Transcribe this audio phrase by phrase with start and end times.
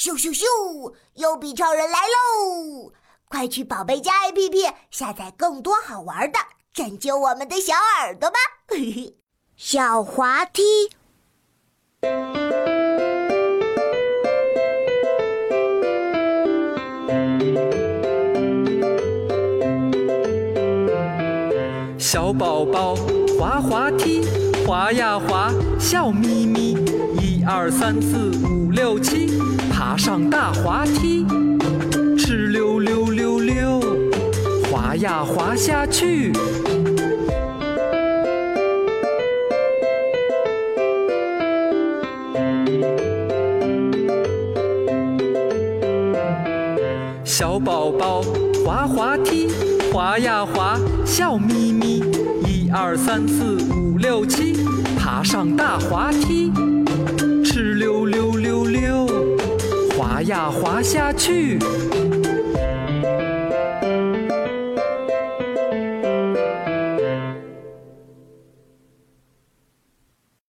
[0.00, 0.94] 咻咻咻！
[1.16, 2.90] 幽闭超人来喽！
[3.28, 6.38] 快去宝贝家 APP 下载更多好玩的，
[6.72, 8.38] 拯救我们的小耳朵吧！
[9.58, 10.62] 小滑梯，
[21.98, 22.96] 小宝宝
[23.38, 24.24] 滑滑梯，
[24.66, 26.70] 滑呀滑，笑眯眯。
[27.20, 29.38] 一二三四五六七，
[29.80, 31.24] 爬上大滑梯，
[32.14, 33.80] 哧溜溜溜溜，
[34.70, 36.30] 滑呀滑下去。
[47.24, 48.22] 小宝宝
[48.62, 49.48] 滑滑梯，
[49.90, 52.04] 滑呀滑，笑眯眯。
[52.44, 54.62] 一二三四五六七，
[54.98, 56.52] 爬上大滑梯，
[60.22, 61.58] 呀滑下去。